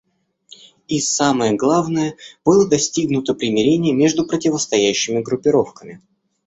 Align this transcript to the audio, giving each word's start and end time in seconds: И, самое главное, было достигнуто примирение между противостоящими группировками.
И, 0.87 0.99
самое 0.99 1.53
главное, 1.53 2.15
было 2.43 2.67
достигнуто 2.67 3.35
примирение 3.35 3.93
между 3.93 4.25
противостоящими 4.25 5.21
группировками. 5.21 6.01